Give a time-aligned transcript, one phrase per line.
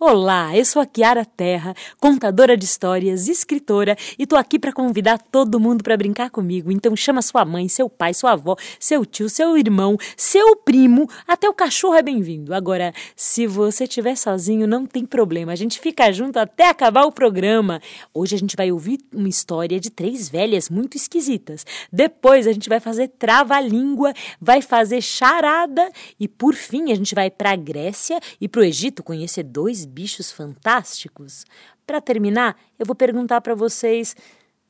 [0.00, 5.18] Olá, eu sou a Kiara Terra, contadora de histórias, escritora, e tô aqui para convidar
[5.18, 6.70] todo mundo para brincar comigo.
[6.70, 11.48] Então chama sua mãe, seu pai, sua avó, seu tio, seu irmão, seu primo, até
[11.48, 12.54] o cachorro é bem-vindo.
[12.54, 17.12] Agora, se você estiver sozinho, não tem problema, a gente fica junto até acabar o
[17.12, 17.80] programa.
[18.12, 21.64] Hoje a gente vai ouvir uma história de três velhas muito esquisitas.
[21.92, 27.30] Depois a gente vai fazer trava-língua, vai fazer charada e por fim a gente vai
[27.30, 31.44] para a Grécia e para o Egito conhecer dois dois bichos fantásticos?
[31.86, 34.16] Para terminar, eu vou perguntar para vocês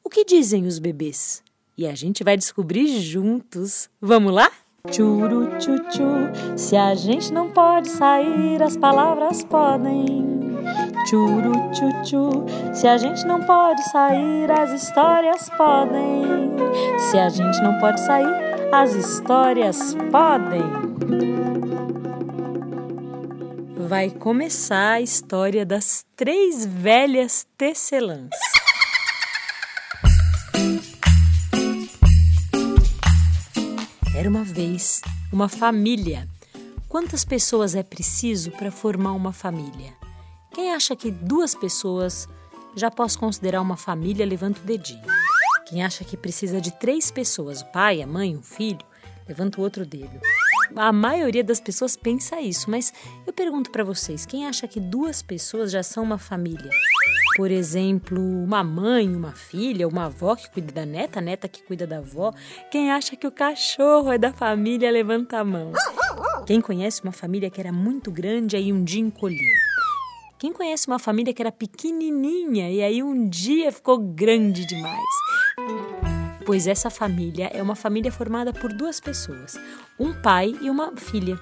[0.02, 1.41] o que dizem os bebês.
[1.77, 3.89] E a gente vai descobrir juntos.
[4.01, 4.51] Vamos lá?
[4.91, 5.77] Churu tchu
[6.56, 10.27] se a gente não pode sair, as palavras podem.
[11.09, 11.53] Churu
[12.03, 12.45] tchu
[12.75, 16.25] se a gente não pode sair, as histórias podem.
[17.11, 21.47] Se a gente não pode sair, as histórias podem
[23.89, 28.28] vai começar a história das três velhas tecelãs.
[34.14, 35.00] Era uma vez
[35.33, 36.28] uma família.
[36.86, 39.94] Quantas pessoas é preciso para formar uma família?
[40.53, 42.28] Quem acha que duas pessoas
[42.77, 45.06] já posso considerar uma família, levanta o dedinho.
[45.66, 48.84] Quem acha que precisa de três pessoas, o pai, a mãe, o filho,
[49.27, 50.20] levanta o outro dedo
[50.77, 52.92] a maioria das pessoas pensa isso, mas
[53.27, 56.70] eu pergunto para vocês, quem acha que duas pessoas já são uma família?
[57.36, 61.62] Por exemplo, uma mãe, uma filha, uma avó que cuida da neta, a neta que
[61.62, 62.34] cuida da avó.
[62.70, 65.72] Quem acha que o cachorro é da família, levanta a mão.
[66.47, 69.38] Quem conhece uma família que era muito grande aí um dia encolheu?
[70.38, 75.17] Quem conhece uma família que era pequenininha e aí um dia ficou grande demais?
[76.48, 79.60] Pois essa família é uma família formada por duas pessoas,
[80.00, 81.38] um pai e uma filha.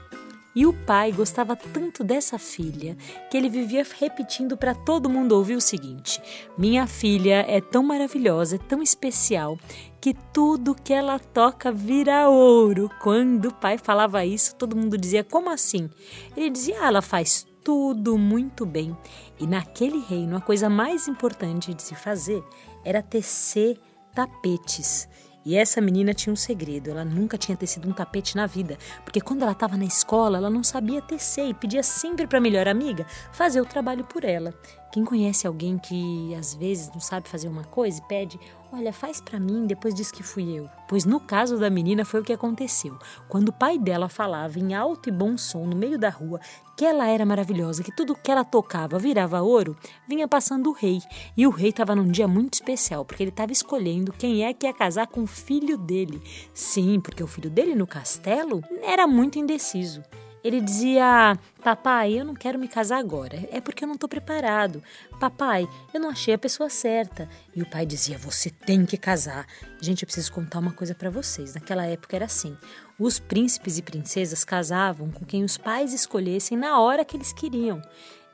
[0.52, 2.96] E o pai gostava tanto dessa filha
[3.30, 6.20] que ele vivia repetindo para todo mundo ouvir o seguinte:
[6.58, 9.56] Minha filha é tão maravilhosa, é tão especial,
[10.00, 12.90] que tudo que ela toca vira ouro.
[13.00, 15.88] Quando o pai falava isso, todo mundo dizia: Como assim?
[16.36, 18.96] Ele dizia: ah, Ela faz tudo muito bem.
[19.38, 22.42] E naquele reino, a coisa mais importante de se fazer
[22.84, 23.78] era tecer
[24.16, 25.06] tapetes.
[25.44, 29.20] E essa menina tinha um segredo, ela nunca tinha tecido um tapete na vida, porque
[29.20, 32.66] quando ela estava na escola, ela não sabia tecer e pedia sempre para a melhor
[32.66, 34.52] amiga fazer o trabalho por ela.
[34.92, 38.40] Quem conhece alguém que às vezes não sabe fazer uma coisa e pede,
[38.72, 40.68] olha, faz para mim, depois diz que fui eu.
[40.88, 42.98] Pois no caso da menina foi o que aconteceu.
[43.28, 46.40] Quando o pai dela falava em alto e bom som no meio da rua
[46.76, 49.76] que ela era maravilhosa, que tudo que ela tocava virava ouro,
[50.06, 51.00] vinha passando o rei.
[51.34, 54.66] E o rei estava num dia muito especial, porque ele estava escolhendo quem é que
[54.66, 56.22] ia casar com o filho dele.
[56.52, 60.02] Sim, porque o filho dele no castelo era muito indeciso.
[60.44, 64.82] Ele dizia: Papai, eu não quero me casar agora, é porque eu não estou preparado.
[65.18, 67.28] Papai, eu não achei a pessoa certa.
[67.54, 69.46] E o pai dizia: Você tem que casar.
[69.80, 71.54] Gente, eu preciso contar uma coisa para vocês.
[71.54, 72.56] Naquela época era assim:
[72.98, 77.82] os príncipes e princesas casavam com quem os pais escolhessem na hora que eles queriam.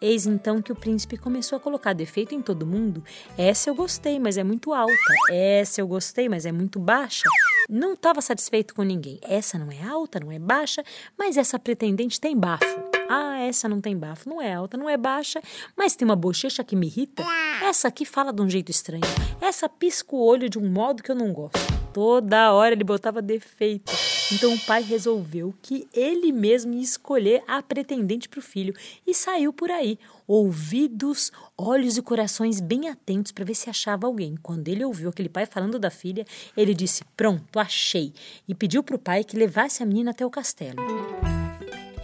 [0.02, 3.04] Eis então que o príncipe começou a colocar defeito em todo mundo.
[3.38, 4.92] Essa eu gostei, mas é muito alta.
[5.30, 7.22] Essa eu gostei, mas é muito baixa.
[7.68, 9.18] Não estava satisfeito com ninguém.
[9.22, 10.84] Essa não é alta, não é baixa,
[11.18, 12.64] mas essa pretendente tem bafo.
[13.08, 15.42] Ah, essa não tem bafo, não é alta, não é baixa,
[15.76, 17.22] mas tem uma bochecha que me irrita.
[17.62, 19.02] Essa aqui fala de um jeito estranho.
[19.40, 21.81] Essa pisca o olho de um modo que eu não gosto.
[21.92, 23.92] Toda hora ele botava defeito.
[24.32, 28.74] Então o pai resolveu que ele mesmo ia escolher a pretendente para o filho
[29.06, 34.36] e saiu por aí, ouvidos, olhos e corações bem atentos para ver se achava alguém.
[34.42, 36.24] Quando ele ouviu aquele pai falando da filha,
[36.56, 38.14] ele disse: Pronto, achei,
[38.48, 40.76] e pediu para o pai que levasse a menina até o castelo.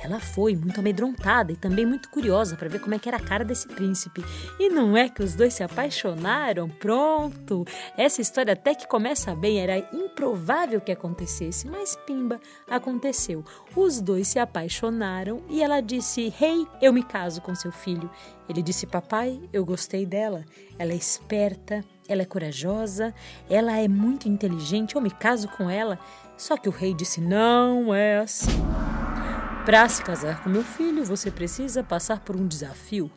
[0.00, 3.22] Ela foi muito amedrontada e também muito curiosa para ver como é que era a
[3.22, 4.24] cara desse príncipe.
[4.58, 6.68] E não é que os dois se apaixonaram?
[6.68, 7.64] Pronto!
[7.96, 13.44] Essa história até que começa bem, era improvável que acontecesse, mas pimba, aconteceu.
[13.74, 18.10] Os dois se apaixonaram e ela disse: "Rei, hey, eu me caso com seu filho".
[18.48, 20.44] Ele disse: "Papai, eu gostei dela.
[20.78, 23.12] Ela é esperta, ela é corajosa,
[23.50, 25.98] ela é muito inteligente, eu me caso com ela".
[26.36, 28.87] Só que o rei disse: "Não é assim".
[29.68, 33.10] Para se casar com meu filho, você precisa passar por um desafio.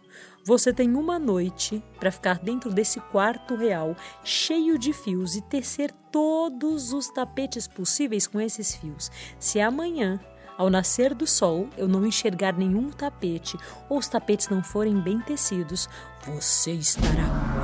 [0.44, 5.94] Você tem uma noite para ficar dentro desse quarto real cheio de fios e tecer
[6.12, 9.10] todos os tapetes possíveis com esses fios.
[9.40, 10.20] Se amanhã
[10.58, 13.58] ao nascer do sol eu não enxergar nenhum tapete
[13.88, 15.88] ou os tapetes não forem bem tecidos,
[16.26, 17.61] você estará.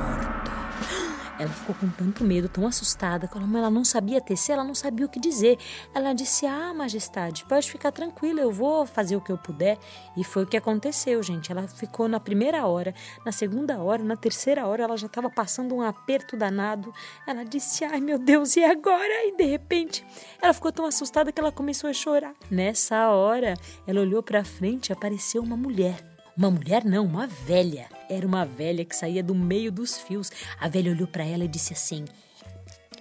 [1.38, 5.06] Ela ficou com tanto medo, tão assustada, como ela não sabia tecer, ela não sabia
[5.06, 5.56] o que dizer.
[5.94, 9.78] Ela disse: Ah, majestade, pode ficar tranquila, eu vou fazer o que eu puder.
[10.16, 11.52] E foi o que aconteceu, gente.
[11.52, 12.92] Ela ficou na primeira hora,
[13.24, 16.92] na segunda hora, na terceira hora, ela já estava passando um aperto danado.
[17.24, 19.26] Ela disse: Ai, meu Deus, e agora?
[19.26, 20.04] E de repente,
[20.42, 22.34] ela ficou tão assustada que ela começou a chorar.
[22.50, 23.54] Nessa hora,
[23.86, 26.04] ela olhou para frente e apareceu uma mulher.
[26.36, 27.97] Uma mulher não, uma velha.
[28.08, 30.30] Era uma velha que saía do meio dos fios.
[30.58, 32.04] A velha olhou para ela e disse assim: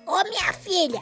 [0.06, 1.02] Ô oh, minha filha,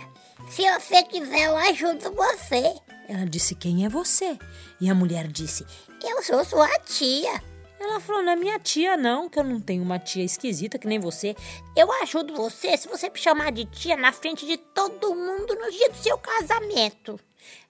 [0.49, 2.75] se você quiser eu ajudo você.
[3.07, 4.37] Ela disse: Quem é você?
[4.79, 5.65] E a mulher disse:
[6.03, 7.41] Eu sou sua tia.
[7.79, 10.87] Ela falou: Não é minha tia, não, que eu não tenho uma tia esquisita que
[10.87, 11.35] nem você.
[11.75, 15.71] Eu ajudo você se você me chamar de tia na frente de todo mundo no
[15.71, 17.19] dia do seu casamento.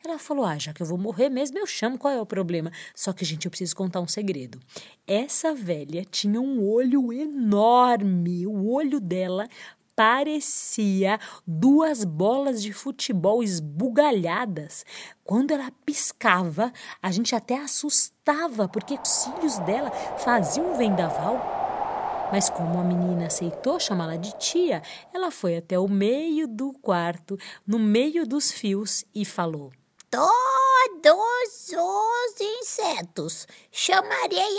[0.06, 2.72] Ela falou: Ah, já que eu vou morrer mesmo, eu chamo, qual é o problema?
[2.94, 4.60] Só que, gente, eu preciso contar um segredo.
[5.08, 8.46] Essa velha tinha um olho enorme.
[8.46, 9.48] O olho dela
[9.96, 14.86] parecia duas bolas de futebol esbugalhadas.
[15.24, 16.72] Quando ela piscava,
[17.02, 22.30] a gente até assustava, porque os cílios dela faziam um vendaval.
[22.32, 24.82] Mas como a menina aceitou chamá-la de tia,
[25.14, 29.72] ela foi até o meio do quarto, no meio dos fios, e falou:
[30.16, 34.58] Todos os insetos chamarei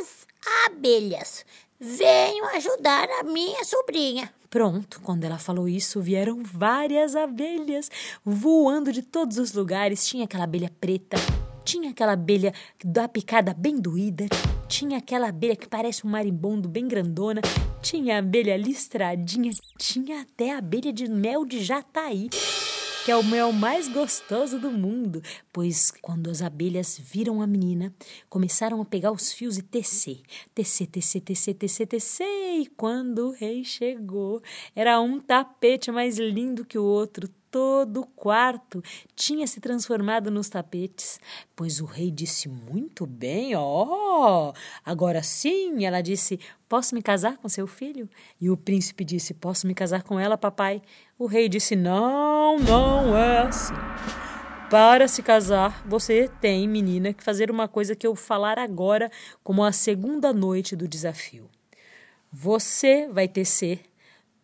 [0.00, 0.26] as
[0.66, 1.46] abelhas.
[1.78, 4.28] Venham ajudar a minha sobrinha.
[4.50, 7.88] Pronto, quando ela falou isso, vieram várias abelhas
[8.24, 10.04] voando de todos os lugares.
[10.04, 11.16] Tinha aquela abelha preta,
[11.64, 12.52] tinha aquela abelha
[12.84, 14.26] da picada bem doída,
[14.66, 17.40] tinha aquela abelha que parece um marimbondo bem grandona,
[17.80, 22.28] tinha abelha listradinha, tinha até a abelha de mel de jataí
[23.04, 25.22] que é o mel mais gostoso do mundo,
[25.52, 27.92] pois quando as abelhas viram a menina,
[28.28, 30.20] começaram a pegar os fios e tecer,
[30.54, 34.42] tecer, tecer, tecer, tecer, tecer, e quando o rei chegou,
[34.74, 38.82] era um tapete mais lindo que o outro, todo o quarto
[39.14, 41.20] tinha se transformado nos tapetes,
[41.56, 44.52] pois o rei disse muito bem, ó, oh,
[44.84, 48.08] agora sim, ela disse, posso me casar com seu filho?
[48.40, 50.82] E o príncipe disse, posso me casar com ela, papai?
[51.18, 53.74] O rei disse, não, não é assim.
[54.70, 59.10] Para se casar, você tem, menina, que fazer uma coisa que eu falar agora
[59.42, 61.48] como a segunda noite do desafio.
[62.30, 63.87] Você vai tecer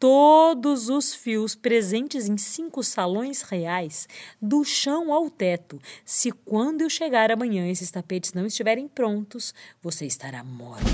[0.04, 4.06] todos os fios presentes em cinco salões reais,
[4.38, 5.80] do chão ao teto.
[6.04, 10.84] Se quando eu chegar amanhã esses tapetes não estiverem prontos, você estará morta.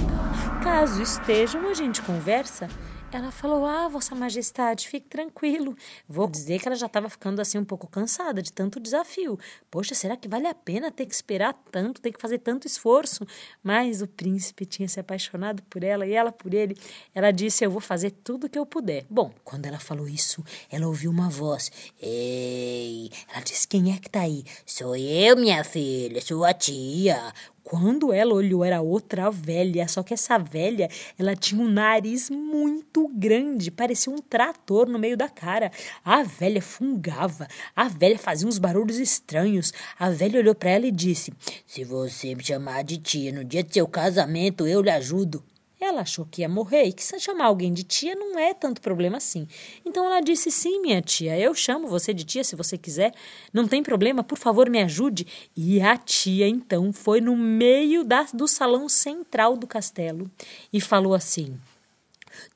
[0.62, 2.68] Caso estejam, a gente conversa.
[3.12, 5.76] Ela falou: Ah, Vossa Majestade, fique tranquilo.
[6.08, 9.36] Vou dizer que ela já estava ficando assim um pouco cansada de tanto desafio.
[9.68, 13.26] Poxa, será que vale a pena ter que esperar tanto, ter que fazer tanto esforço?
[13.64, 16.76] Mas o príncipe tinha se apaixonado por ela e ela por ele.
[17.12, 19.04] Ela disse: Eu vou fazer tudo o que eu puder.
[19.10, 23.10] Bom, quando ela falou isso, ela ouviu uma voz: Ei!
[23.28, 24.44] Ela disse: Quem é que tá aí?
[24.64, 27.32] Sou eu, minha filha, sua tia.
[27.62, 33.08] Quando ela olhou, era outra velha, só que essa velha, ela tinha um nariz muito
[33.08, 35.70] grande, parecia um trator no meio da cara.
[36.04, 37.46] A velha fungava,
[37.76, 39.72] a velha fazia uns barulhos estranhos.
[39.98, 41.32] A velha olhou para ela e disse:
[41.66, 45.44] Se você me chamar de tia no dia de seu casamento, eu lhe ajudo.
[45.80, 48.82] Ela achou que ia morrer e que se chamar alguém de tia não é tanto
[48.82, 49.48] problema assim.
[49.84, 53.14] Então ela disse: Sim, minha tia, eu chamo você de tia se você quiser.
[53.50, 55.26] Não tem problema, por favor, me ajude.
[55.56, 60.30] E a tia então foi no meio da, do salão central do castelo
[60.70, 61.58] e falou assim: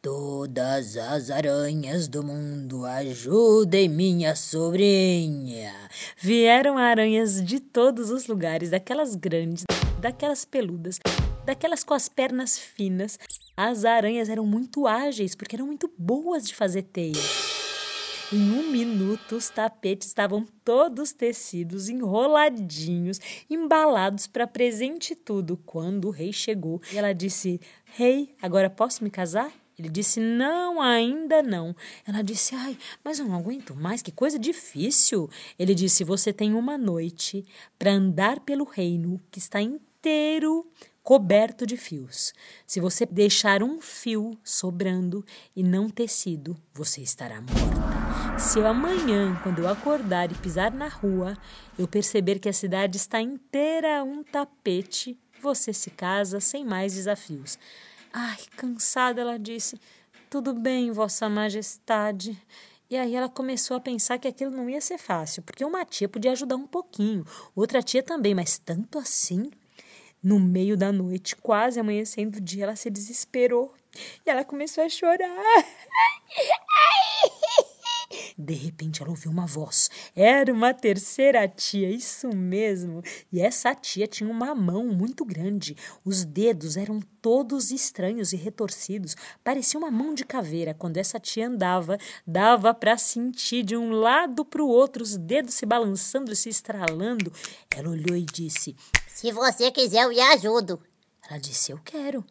[0.02, 5.72] Todas as aranhas do mundo ajudem minha sobrinha.
[6.18, 9.64] Vieram aranhas de todos os lugares, daquelas grandes,
[9.98, 10.98] daquelas peludas,
[11.44, 13.18] daquelas com as pernas finas.
[13.56, 17.22] As aranhas eram muito ágeis porque eram muito boas de fazer teia.
[18.32, 25.56] Em um minuto, os tapetes estavam todos tecidos, enroladinhos, embalados para presente tudo.
[25.64, 29.52] Quando o rei chegou, ela disse: Rei, agora posso me casar?
[29.78, 31.76] Ele disse: Não, ainda não.
[32.06, 35.28] Ela disse: Ai, mas eu não aguento mais, que coisa difícil.
[35.58, 37.44] Ele disse: Você tem uma noite
[37.78, 40.66] para andar pelo reino que está inteiro
[41.04, 42.32] coberto de fios.
[42.66, 45.22] Se você deixar um fio sobrando
[45.54, 48.38] e não tecido, você estará morta.
[48.38, 51.36] Se amanhã, quando eu acordar e pisar na rua,
[51.78, 57.58] eu perceber que a cidade está inteira um tapete, você se casa sem mais desafios.
[58.10, 59.78] Ai, cansada, ela disse.
[60.30, 62.40] Tudo bem, Vossa Majestade.
[62.88, 66.08] E aí ela começou a pensar que aquilo não ia ser fácil, porque uma tia
[66.08, 69.50] podia ajudar um pouquinho, outra tia também, mas tanto assim.
[70.24, 73.74] No meio da noite, quase amanhecendo o dia, ela se desesperou
[74.24, 75.28] e ela começou a chorar.
[78.36, 79.90] De repente ela ouviu uma voz.
[80.14, 83.02] Era uma terceira tia, isso mesmo.
[83.32, 85.76] E essa tia tinha uma mão muito grande.
[86.04, 89.16] Os dedos eram todos estranhos e retorcidos.
[89.42, 90.74] Parecia uma mão de caveira.
[90.74, 95.54] Quando essa tia andava, dava para sentir de um lado para o outro os dedos
[95.54, 97.32] se balançando e se estralando.
[97.74, 98.76] Ela olhou e disse:
[99.08, 100.80] Se você quiser, eu lhe ajudo.
[101.28, 102.24] Ela disse: Eu quero.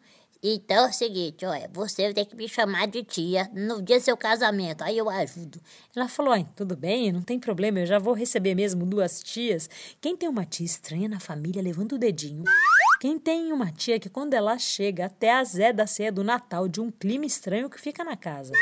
[0.46, 4.04] Então é o seguinte, olha, você tem que me chamar de tia no dia do
[4.04, 5.58] seu casamento, aí eu ajudo.
[5.96, 9.70] Ela falou, tudo bem, não tem problema, eu já vou receber mesmo duas tias.
[10.02, 12.44] Quem tem uma tia estranha na família, levanta o dedinho.
[13.00, 16.68] Quem tem uma tia que quando ela chega até a Zé da ceia do Natal
[16.68, 18.52] de um clima estranho que fica na casa.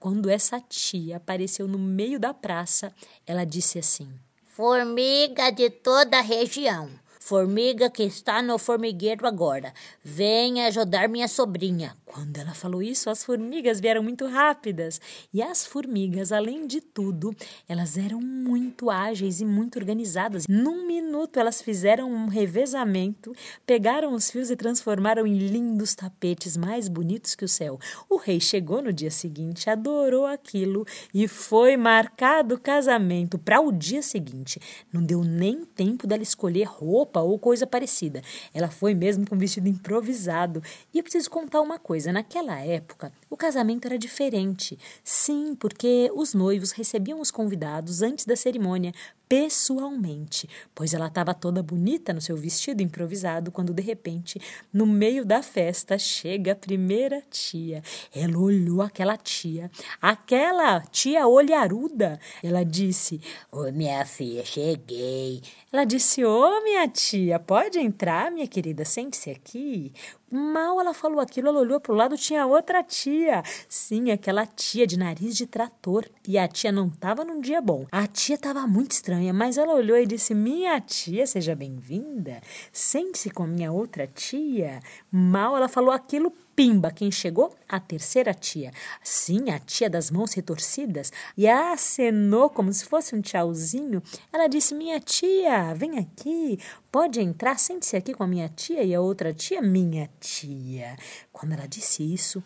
[0.00, 2.92] Quando essa tia apareceu no meio da praça,
[3.24, 4.08] ela disse assim:
[4.46, 6.90] Formiga de toda a região.
[7.30, 9.72] Formiga que está no formigueiro agora.
[10.02, 11.96] Venha ajudar minha sobrinha.
[12.04, 15.00] Quando ela falou isso, as formigas vieram muito rápidas.
[15.32, 17.32] E as formigas, além de tudo,
[17.68, 20.48] elas eram muito ágeis e muito organizadas.
[20.48, 23.32] Num minuto, elas fizeram um revezamento,
[23.64, 27.78] pegaram os fios e transformaram em lindos tapetes mais bonitos que o céu.
[28.08, 30.84] O rei chegou no dia seguinte, adorou aquilo
[31.14, 34.58] e foi marcado o casamento para o dia seguinte.
[34.92, 38.22] Não deu nem tempo dela escolher roupa ou coisa parecida.
[38.52, 40.62] Ela foi mesmo com um vestido improvisado.
[40.92, 44.78] E eu preciso contar uma coisa, naquela época o casamento era diferente.
[45.04, 48.92] Sim, porque os noivos recebiam os convidados antes da cerimônia,
[49.30, 54.40] pessoalmente, pois ela estava toda bonita no seu vestido improvisado quando de repente,
[54.72, 57.80] no meio da festa, chega a primeira tia.
[58.12, 59.70] Ela olhou aquela tia,
[60.02, 62.18] aquela tia olharuda.
[62.42, 63.20] Ela disse:
[63.52, 65.40] Ô minha filha, cheguei.
[65.72, 69.92] Ela disse: Ô minha tia, pode entrar, minha querida, sente-se aqui.
[70.30, 73.42] Mal ela falou aquilo, ela olhou para o lado, tinha outra tia.
[73.68, 76.06] Sim, aquela tia de nariz de trator.
[76.26, 77.86] E a tia não estava num dia bom.
[77.90, 82.40] A tia estava muito estranha, mas ela olhou e disse: Minha tia, seja bem-vinda.
[82.72, 84.80] Sente-se com a minha outra tia.
[85.10, 87.56] Mal ela falou aquilo, Pimba, quem chegou?
[87.66, 88.70] A terceira tia.
[89.02, 91.10] Sim, a tia das mãos retorcidas.
[91.34, 94.02] E acenou como se fosse um tchauzinho.
[94.30, 96.58] Ela disse: Minha tia, vem aqui.
[96.92, 98.82] Pode entrar, sente-se aqui com a minha tia.
[98.82, 100.98] E a outra tia, minha tia.
[101.32, 102.44] Quando ela disse isso,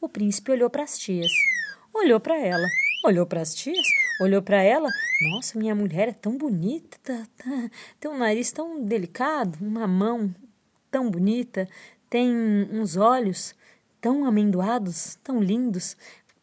[0.00, 1.32] o príncipe olhou para as tias.
[1.92, 2.68] Olhou para ela.
[3.04, 3.84] Olhou para as tias,
[4.20, 4.88] olhou para ela.
[5.32, 10.32] Nossa, minha mulher é tão bonita, tá, tem um nariz tão delicado, uma mão
[10.88, 11.68] tão bonita,
[12.12, 12.30] tem
[12.70, 13.54] uns olhos
[13.98, 15.96] tão amendoados, tão lindos.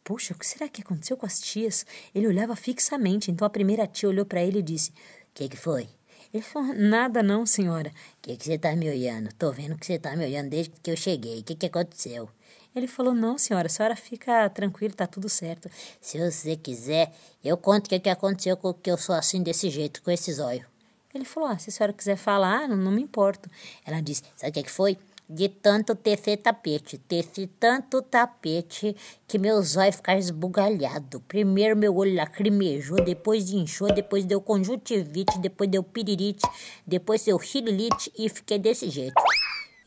[0.03, 1.85] Poxa, o que será que aconteceu com as tias?
[2.15, 4.93] Ele olhava fixamente, então a primeira tia olhou para ele e disse: O
[5.31, 5.87] que, que foi?
[6.33, 7.89] Ele falou: Nada não, senhora.
[7.89, 9.31] O que, que você tá me olhando?
[9.35, 11.41] Tô vendo que você tá me olhando desde que eu cheguei.
[11.41, 12.27] O que, que aconteceu?
[12.75, 15.69] Ele falou: Não, senhora, a senhora fica tranquila, tá tudo certo.
[16.01, 19.69] Se você quiser, eu conto o que, que aconteceu com que eu sou assim desse
[19.69, 20.65] jeito, com esses olhos.
[21.13, 23.49] Ele falou: ah, Se a senhora quiser falar, não, não me importo.
[23.85, 24.97] Ela disse: Sabe o que, que foi?
[25.29, 26.97] De tanto tecer tapete.
[26.97, 28.95] Teci tanto tapete
[29.27, 31.21] que meus olhos ficaram esbugalhados.
[31.27, 36.47] Primeiro meu olho lacrimejou, depois inchou, depois deu conjuntivite, depois deu piririte,
[36.85, 39.21] depois deu xililite e fiquei desse jeito.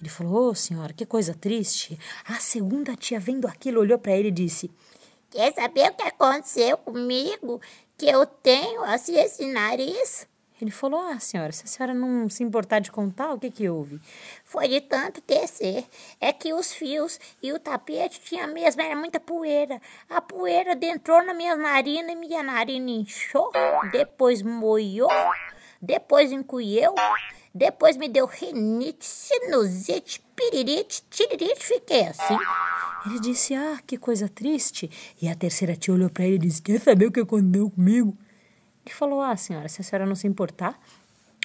[0.01, 1.99] Ele falou, ô oh, senhora, que coisa triste.
[2.25, 4.71] A segunda tia vendo aquilo olhou para ele e disse...
[5.31, 7.59] Quer saber o que aconteceu comigo?
[7.97, 10.29] Que eu tenho assim esse nariz?
[10.61, 13.69] Ele falou: Ah, senhora, se a senhora não se importar de contar, o que que
[13.69, 14.01] houve?
[14.45, 15.85] Foi de tanto tecer.
[16.21, 19.81] É que os fios e o tapete tinha mesmo, era muita poeira.
[20.09, 23.51] A poeira entrou na minha narina e minha narina inchou,
[23.91, 25.09] depois moiou,
[25.81, 26.95] depois encolheu,
[27.55, 32.39] depois me deu rinite, sinusite, piririte, tiririte, fiquei assim.
[33.07, 34.89] Ele disse: Ah, que coisa triste.
[35.21, 38.17] E a terceira tia olhou para ele e disse: Quer saber o que aconteceu comigo?
[38.85, 40.81] Ele falou: Ah, senhora, se a senhora não se importar,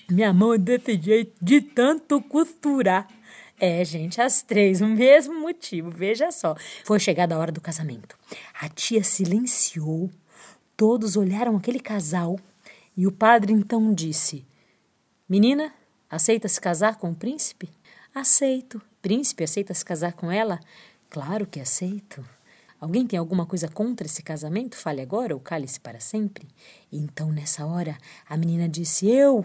[0.10, 3.08] minha mão é desse jeito de tanto costurar.
[3.60, 6.56] É, gente, as três, o mesmo motivo, veja só.
[6.84, 8.16] Foi chegada a hora do casamento.
[8.62, 10.12] A tia silenciou,
[10.76, 12.40] todos olharam aquele casal
[12.96, 14.46] e o padre então disse:
[15.28, 15.74] Menina,
[16.10, 17.70] aceita se casar com o príncipe?
[18.14, 18.82] Aceito.
[19.02, 20.60] Príncipe, aceita se casar com ela?
[21.10, 22.24] Claro que aceito.
[22.80, 24.76] Alguém tem alguma coisa contra esse casamento?
[24.76, 26.48] Fale agora ou cale-se para sempre?
[26.92, 27.98] Então, nessa hora,
[28.30, 29.44] a menina disse: Eu,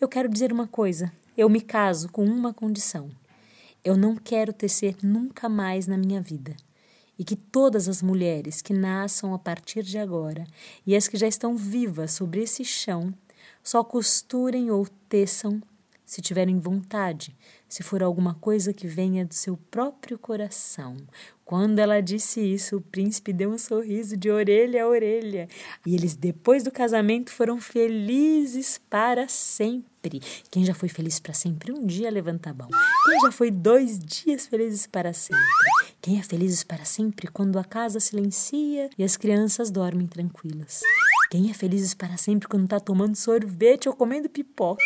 [0.00, 1.12] eu quero dizer uma coisa.
[1.36, 3.08] Eu me caso com uma condição.
[3.84, 6.56] Eu não quero tecer nunca mais na minha vida.
[7.18, 10.44] e que todas as mulheres que nasçam a partir de agora
[10.84, 13.14] e as que já estão vivas sobre esse chão
[13.62, 15.62] só costurem ou teçam
[16.04, 17.34] se tiverem vontade,
[17.66, 20.96] se for alguma coisa que venha do seu próprio coração.
[21.52, 25.46] Quando ela disse isso, o príncipe deu um sorriso de orelha a orelha.
[25.84, 30.22] E eles, depois do casamento, foram felizes para sempre.
[30.50, 32.70] Quem já foi feliz para sempre um dia, levanta mão.
[33.04, 35.44] Quem já foi dois dias felizes para sempre?
[36.00, 40.80] Quem é feliz para sempre quando a casa silencia e as crianças dormem tranquilas?
[41.30, 44.82] Quem é feliz para sempre quando está tomando sorvete ou comendo pipoca?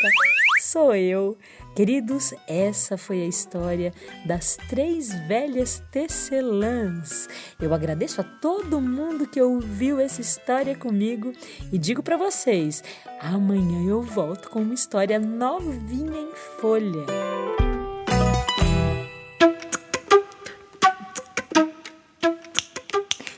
[0.67, 1.39] Sou eu.
[1.77, 3.95] Queridos, essa foi a história
[4.27, 7.29] das três velhas tecelãs.
[7.61, 11.33] Eu agradeço a todo mundo que ouviu essa história comigo
[11.73, 12.83] e digo para vocês:
[13.21, 17.07] amanhã eu volto com uma história novinha em folha.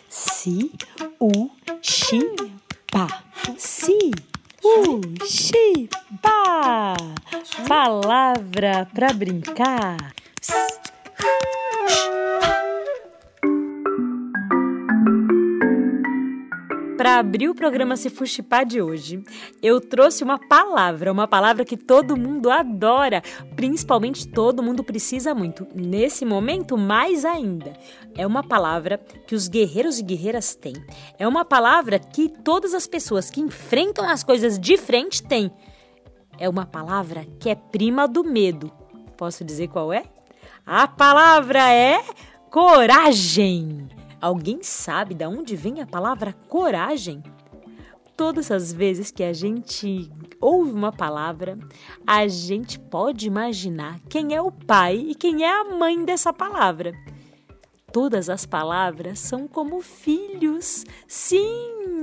[0.09, 0.73] Si,
[8.99, 10.13] para brincar.
[16.97, 19.23] Para abrir o programa Se Fuxipá de hoje,
[19.63, 23.23] eu trouxe uma palavra, uma palavra que todo mundo adora,
[23.55, 25.65] principalmente todo mundo precisa muito.
[25.73, 27.75] Nesse momento, mais ainda.
[28.17, 30.75] É uma palavra que os guerreiros e guerreiras têm.
[31.17, 35.53] É uma palavra que todas as pessoas que enfrentam as coisas de frente têm.
[36.37, 38.73] É uma palavra que é prima do medo.
[39.19, 40.05] Posso dizer qual é?
[40.65, 42.01] A palavra é
[42.49, 43.89] coragem.
[44.21, 47.21] Alguém sabe de onde vem a palavra coragem?
[48.17, 50.09] Todas as vezes que a gente
[50.41, 51.59] ouve uma palavra,
[52.07, 56.93] a gente pode imaginar quem é o pai e quem é a mãe dessa palavra.
[57.93, 60.85] Todas as palavras são como filhos.
[61.09, 61.98] Sim,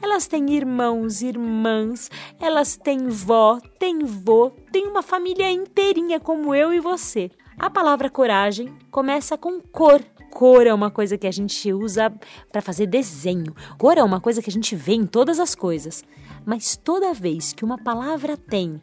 [0.00, 6.72] elas têm irmãos, irmãs, elas têm vó, têm vô, têm uma família inteirinha como eu
[6.72, 7.30] e você.
[7.58, 12.12] A palavra coragem começa com cor Cor é uma coisa que a gente usa
[12.50, 13.54] para fazer desenho.
[13.76, 16.04] Cor é uma coisa que a gente vê em todas as coisas.
[16.46, 18.80] Mas toda vez que uma palavra tem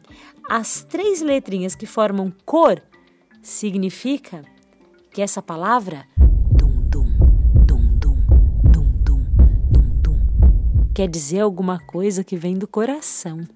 [0.48, 2.80] as três letrinhas que formam cor,
[3.42, 4.44] significa
[5.10, 6.06] que essa palavra
[10.98, 13.46] quer dizer alguma coisa que vem do coração.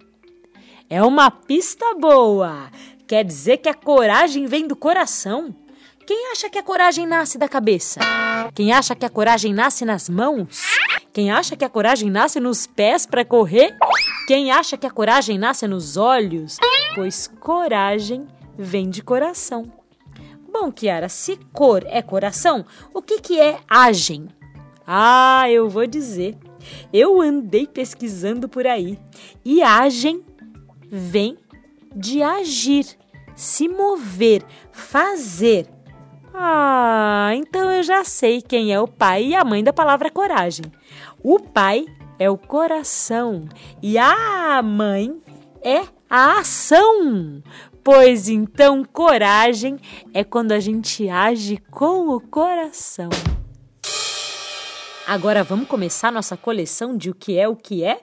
[0.89, 2.71] É uma pista boa.
[3.05, 5.53] Quer dizer que a coragem vem do coração?
[6.07, 7.99] Quem acha que a coragem nasce da cabeça?
[8.55, 10.63] Quem acha que a coragem nasce nas mãos?
[11.13, 13.77] Quem acha que a coragem nasce nos pés para correr?
[14.29, 16.59] Quem acha que a coragem nasce nos olhos?
[16.95, 18.25] Pois coragem
[18.57, 19.65] vem de coração.
[20.49, 24.29] Bom, Kiara, se cor é coração, o que, que é agem?
[24.87, 26.39] Ah, eu vou dizer.
[26.93, 28.99] Eu andei pesquisando por aí.
[29.45, 30.23] E agem
[30.91, 31.39] vem
[31.95, 32.87] de agir,
[33.35, 35.67] se mover, fazer.
[36.35, 40.65] Ah, então eu já sei quem é o pai e a mãe da palavra coragem.
[41.23, 41.87] O pai
[42.19, 43.49] é o coração
[43.83, 45.21] e a mãe
[45.63, 47.43] é a ação.
[47.85, 49.77] Pois então, coragem
[50.15, 53.11] é quando a gente age com o coração.
[55.07, 58.01] Agora vamos começar nossa coleção de o que é o que é?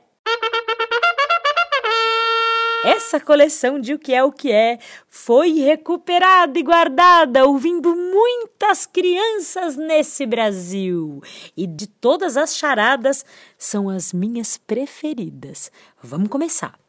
[2.84, 8.86] Essa coleção de O que é o que é foi recuperada e guardada ouvindo muitas
[8.86, 11.22] crianças nesse Brasil.
[11.58, 13.26] E de todas as charadas
[13.58, 15.72] são as minhas preferidas.
[16.02, 16.80] Vamos começar.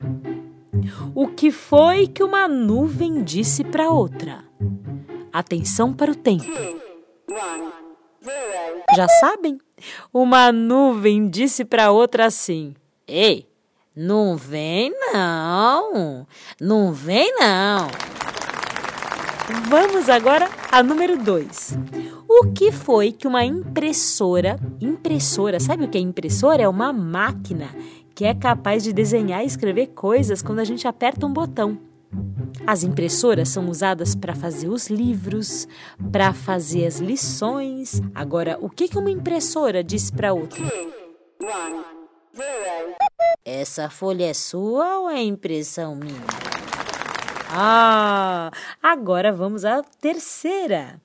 [1.14, 4.44] O que foi que uma nuvem disse para outra?
[5.32, 6.79] Atenção para o tempo.
[8.94, 9.58] Já sabem?
[10.12, 12.74] Uma nuvem disse para outra assim:
[13.06, 13.46] Ei,
[13.94, 16.26] não vem não,
[16.60, 17.88] não vem não.
[19.68, 21.78] Vamos agora a número 2.
[22.28, 26.62] O que foi que uma impressora, impressora, sabe o que é impressora?
[26.62, 27.68] É uma máquina
[28.14, 31.89] que é capaz de desenhar e escrever coisas quando a gente aperta um botão.
[32.66, 35.66] As impressoras são usadas para fazer os livros,
[36.12, 38.00] para fazer as lições.
[38.14, 40.62] Agora, o que uma impressora diz para outra?
[43.44, 46.20] Essa folha é sua ou é impressão minha?
[47.52, 51.00] Ah, agora vamos à terceira.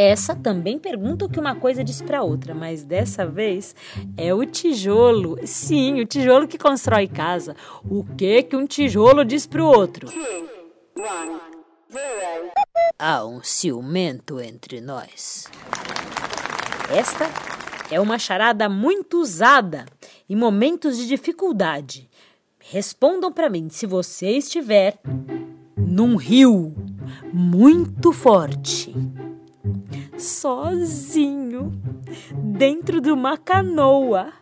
[0.00, 3.74] Essa também pergunta o que uma coisa diz para outra, mas dessa vez
[4.16, 5.36] é o tijolo.
[5.44, 7.56] Sim, o tijolo que constrói casa.
[7.82, 10.06] O que que um tijolo diz para o outro?
[12.96, 15.48] Há um ciumento entre nós.
[16.96, 17.28] Esta
[17.90, 19.84] é uma charada muito usada
[20.30, 22.08] em momentos de dificuldade.
[22.60, 25.00] Respondam para mim se você estiver
[25.76, 26.72] num rio
[27.32, 28.94] muito forte,
[30.16, 31.72] sozinho,
[32.34, 34.32] dentro de uma canoa.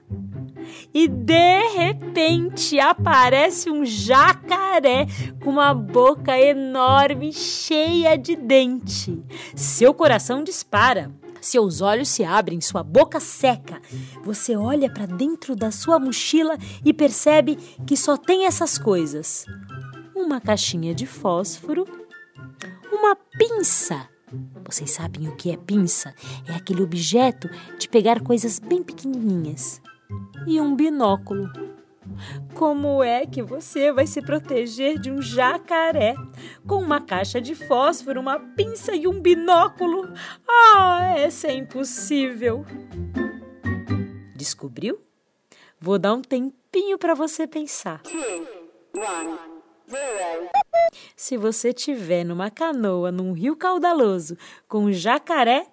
[0.92, 5.06] E de repente aparece um jacaré
[5.42, 9.22] com uma boca enorme, cheia de dente.
[9.54, 11.10] Seu coração dispara.
[11.40, 13.80] Seus olhos se abrem, sua boca seca.
[14.24, 19.46] Você olha para dentro da sua mochila e percebe que só tem essas coisas:
[20.14, 21.86] uma caixinha de fósforo,
[22.90, 24.08] uma pinça.
[24.64, 26.14] Vocês sabem o que é pinça?
[26.48, 29.80] É aquele objeto de pegar coisas bem pequenininhas.
[30.46, 31.50] E um binóculo.
[32.54, 36.14] Como é que você vai se proteger de um jacaré
[36.66, 40.12] com uma caixa de fósforo, uma pinça e um binóculo?
[40.48, 42.64] Ah, essa é impossível.
[44.34, 45.00] Descobriu?
[45.80, 48.00] Vou dar um tempinho para você pensar.
[51.16, 54.36] Se você tiver numa canoa num rio caudaloso
[54.68, 55.66] com jacaré,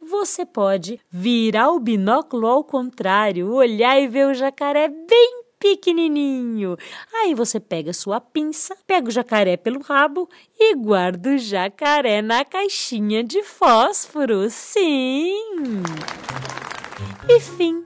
[0.00, 6.76] você pode virar o binóculo ao contrário, olhar e ver o jacaré bem pequenininho.
[7.12, 12.44] Aí você pega sua pinça, pega o jacaré pelo rabo e guarda o jacaré na
[12.44, 14.48] caixinha de fósforo.
[14.48, 15.82] Sim!
[17.28, 17.84] E fim.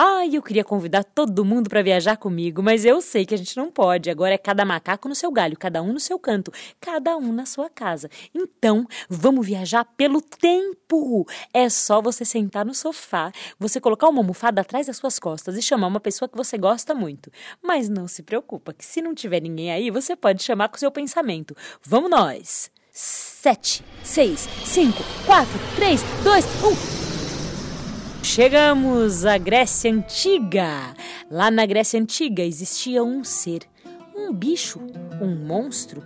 [0.00, 3.56] Ai, eu queria convidar todo mundo para viajar comigo, mas eu sei que a gente
[3.56, 4.08] não pode.
[4.08, 7.44] Agora é cada macaco no seu galho, cada um no seu canto, cada um na
[7.44, 8.08] sua casa.
[8.32, 11.26] Então, vamos viajar pelo tempo.
[11.52, 15.62] É só você sentar no sofá, você colocar uma almofada atrás das suas costas e
[15.62, 17.28] chamar uma pessoa que você gosta muito.
[17.60, 20.78] Mas não se preocupa, que se não tiver ninguém aí, você pode chamar com o
[20.78, 21.56] seu pensamento.
[21.82, 22.70] Vamos nós!
[22.92, 26.97] Sete, seis, cinco, quatro, três, dois, um.
[28.30, 30.94] Chegamos à Grécia Antiga.
[31.30, 33.62] Lá na Grécia Antiga existia um ser,
[34.14, 34.78] um bicho,
[35.20, 36.04] um monstro,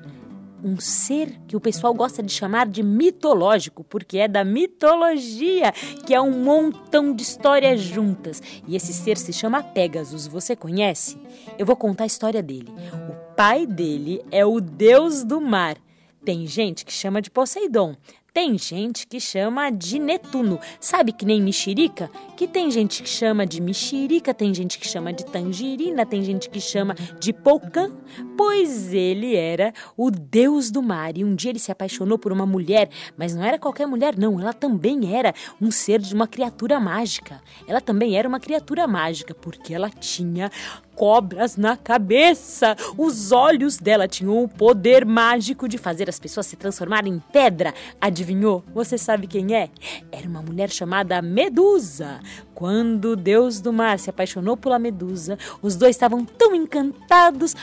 [0.62, 5.72] um ser que o pessoal gosta de chamar de mitológico, porque é da mitologia,
[6.06, 8.40] que é um montão de histórias juntas.
[8.68, 10.28] E esse ser se chama Pegasus.
[10.28, 11.18] Você conhece?
[11.58, 12.72] Eu vou contar a história dele.
[13.10, 15.76] O pai dele é o deus do mar.
[16.24, 17.96] Tem gente que chama de Poseidon.
[18.34, 20.58] Tem gente que chama de Netuno.
[20.80, 22.10] Sabe que nem mexerica?
[22.34, 26.48] Que tem gente que chama de mexerica, tem gente que chama de tangerina, tem gente
[26.48, 27.90] que chama de polcã.
[28.34, 32.46] Pois ele era o deus do mar e um dia ele se apaixonou por uma
[32.46, 34.40] mulher, mas não era qualquer mulher, não.
[34.40, 37.38] Ela também era um ser de uma criatura mágica.
[37.68, 40.50] Ela também era uma criatura mágica porque ela tinha
[40.94, 42.76] cobras na cabeça.
[42.96, 47.74] Os olhos dela tinham o poder mágico de fazer as pessoas se transformarem em pedra.
[48.00, 48.64] Adivinhou?
[48.74, 49.68] Você sabe quem é?
[50.10, 52.20] Era uma mulher chamada Medusa.
[52.54, 57.56] Quando o deus do mar se apaixonou pela Medusa, os dois estavam tão encantados.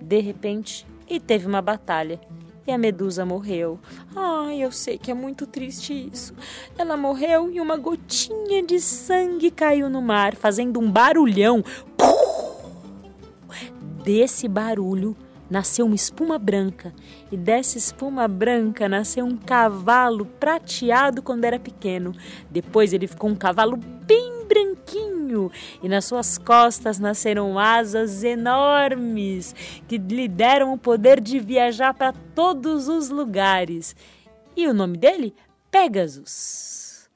[0.00, 2.20] De repente, e teve uma batalha
[2.70, 3.78] e a medusa morreu.
[4.14, 6.32] Ai, eu sei que é muito triste isso.
[6.78, 11.64] Ela morreu e uma gotinha de sangue caiu no mar, fazendo um barulhão.
[14.04, 15.16] Desse barulho
[15.50, 16.94] nasceu uma espuma branca,
[17.30, 22.14] e dessa espuma branca nasceu um cavalo prateado quando era pequeno.
[22.48, 29.54] Depois ele ficou um cavalo bem branquinho, e nas suas costas nasceram asas enormes
[29.86, 33.94] que lhe deram o poder de viajar para todos os lugares.
[34.56, 35.32] E o nome dele?
[35.70, 37.08] Pegasus.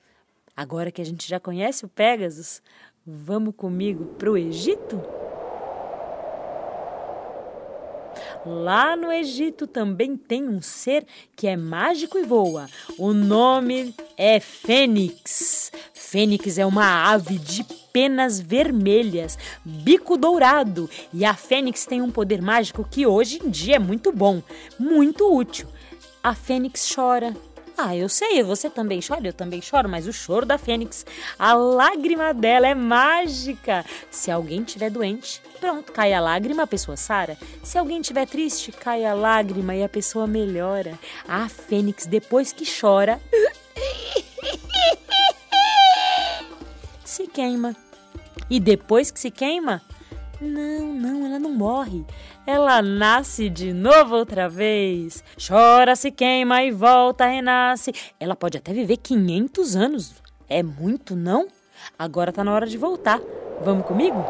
[0.57, 2.62] Agora que a gente já conhece o Pegasus,
[3.05, 5.24] vamos comigo para o Egito?
[8.47, 12.69] Lá no Egito também tem um ser que é mágico e voa.
[12.99, 15.73] O nome é Fênix.
[15.95, 22.43] Fênix é uma ave de penas vermelhas, bico dourado, e a Fênix tem um poder
[22.43, 24.43] mágico que hoje em dia é muito bom,
[24.79, 25.67] muito útil.
[26.23, 27.35] A Fênix chora,
[27.77, 31.05] ah, eu sei, você também chora, eu também choro, mas o choro da Fênix,
[31.39, 33.85] a lágrima dela é mágica.
[34.11, 37.37] Se alguém tiver doente, pronto, cai a lágrima, a pessoa sara.
[37.63, 40.99] Se alguém tiver triste, cai a lágrima e a pessoa melhora.
[41.27, 43.21] A Fênix, depois que chora,
[47.05, 47.75] se queima.
[48.49, 49.83] E depois que se queima,
[50.45, 52.05] não, não, ela não morre.
[52.47, 55.25] Ela nasce de novo outra vez.
[55.37, 57.93] Chora, se queima e volta, renasce.
[58.21, 60.15] Ela pode até viver 500 anos.
[60.49, 61.49] É muito, não?
[61.99, 63.21] Agora tá na hora de voltar.
[63.63, 64.25] Vamos comigo?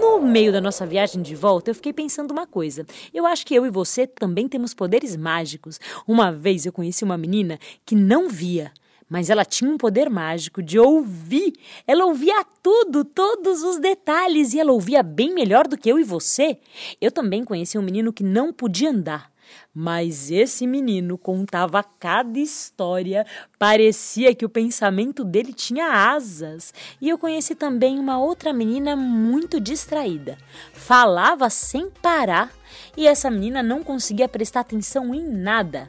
[0.00, 2.86] No meio da nossa viagem de volta, eu fiquei pensando uma coisa.
[3.12, 5.80] Eu acho que eu e você também temos poderes mágicos.
[6.06, 8.72] Uma vez eu conheci uma menina que não via,
[9.12, 11.52] mas ela tinha um poder mágico de ouvir.
[11.86, 16.02] Ela ouvia tudo, todos os detalhes, e ela ouvia bem melhor do que eu e
[16.02, 16.56] você.
[16.98, 19.30] Eu também conheci um menino que não podia andar.
[19.74, 23.26] Mas esse menino contava cada história,
[23.58, 26.72] parecia que o pensamento dele tinha asas.
[26.98, 30.38] E eu conheci também uma outra menina muito distraída.
[30.72, 32.50] Falava sem parar
[32.96, 35.86] e essa menina não conseguia prestar atenção em nada.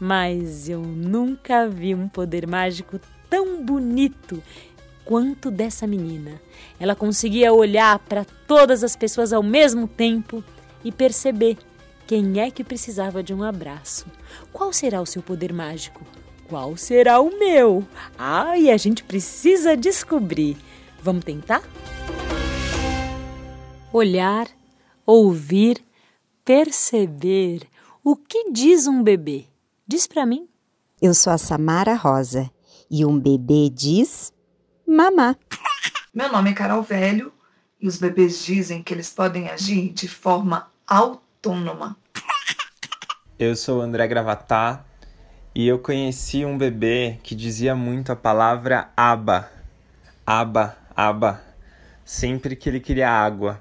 [0.00, 4.42] Mas eu nunca vi um poder mágico tão bonito
[5.04, 6.40] quanto dessa menina.
[6.80, 10.42] Ela conseguia olhar para todas as pessoas ao mesmo tempo
[10.84, 11.56] e perceber
[12.06, 14.06] quem é que precisava de um abraço?
[14.52, 16.04] Qual será o seu poder mágico?
[16.48, 17.86] Qual será o meu?
[18.18, 20.56] Ah, e a gente precisa descobrir.
[21.02, 21.62] Vamos tentar?
[23.90, 24.48] Olhar,
[25.06, 25.82] ouvir,
[26.44, 27.62] perceber.
[28.02, 29.46] O que diz um bebê?
[29.86, 30.48] Diz para mim.
[31.00, 32.50] Eu sou a Samara Rosa
[32.90, 34.32] e um bebê diz
[34.86, 35.36] mamá.
[36.14, 37.30] Meu nome é Carol Velho
[37.78, 41.98] e os bebês dizem que eles podem agir de forma autônoma.
[43.38, 44.86] Eu sou André Gravatá
[45.54, 49.50] e eu conheci um bebê que dizia muito a palavra aba.
[50.24, 51.42] Aba, aba,
[52.06, 53.60] sempre que ele queria água.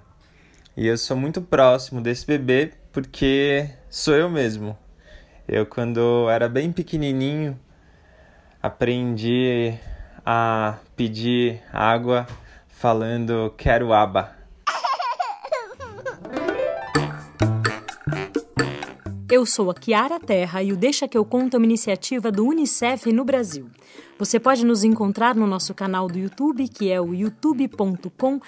[0.78, 4.78] E eu sou muito próximo desse bebê porque sou eu mesmo.
[5.48, 7.60] Eu, quando era bem pequenininho,
[8.62, 9.74] aprendi
[10.26, 12.26] a pedir água
[12.70, 14.38] falando quero aba.
[19.30, 22.46] Eu sou a Kiara Terra e o Deixa que eu conto é uma iniciativa do
[22.46, 23.68] UNICEF no Brasil.
[24.24, 28.40] Você pode nos encontrar no nosso canal do YouTube, que é o youtube.com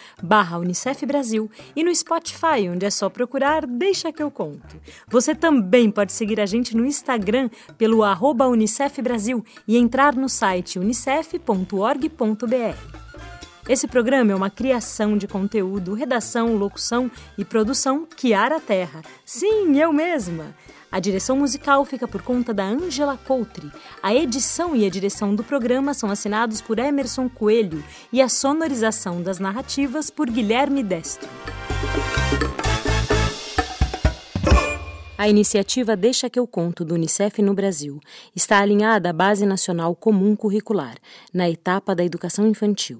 [0.57, 4.79] Unicef Brasil, e no Spotify, onde é só procurar Deixa que eu conto.
[5.09, 10.29] Você também pode seguir a gente no Instagram pelo arroba Unicef Brasil e entrar no
[10.29, 13.04] site unicef.org.br.
[13.67, 19.01] Esse programa é uma criação de conteúdo, redação, locução e produção Kiara Terra.
[19.25, 20.55] Sim, eu mesma.
[20.91, 23.71] A direção musical fica por conta da Angela Coutri.
[24.03, 29.23] A edição e a direção do programa são assinados por Emerson Coelho e a sonorização
[29.23, 31.27] das narrativas por Guilherme Destro.
[35.17, 37.99] A iniciativa Deixa que eu conto do Unicef no Brasil
[38.35, 40.97] está alinhada à Base Nacional Comum Curricular,
[41.33, 42.99] na etapa da educação infantil.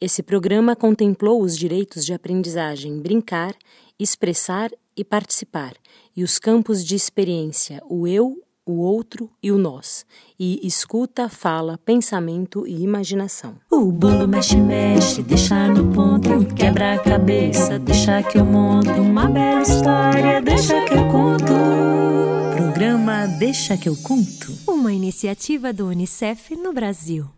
[0.00, 3.54] Esse programa contemplou os direitos de aprendizagem, brincar,
[3.98, 5.74] expressar e participar,
[6.16, 10.06] e os campos de experiência, o eu, o outro e o nós,
[10.38, 13.56] e escuta, fala, pensamento e imaginação.
[13.70, 19.28] O bolo mexe, mexe, deixa no ponto, quebra a cabeça, deixa que eu monto uma
[19.28, 21.52] bela história, deixa que eu conto.
[22.56, 24.56] Programa Deixa que eu conto.
[24.66, 27.28] Uma iniciativa do Unicef no Brasil.